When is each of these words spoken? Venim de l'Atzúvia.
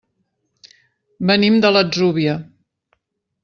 Venim 1.33 1.59
de 1.67 1.73
l'Atzúvia. 1.77 2.37